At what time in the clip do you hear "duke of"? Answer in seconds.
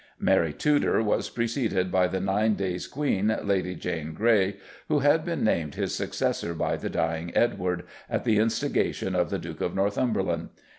9.37-9.75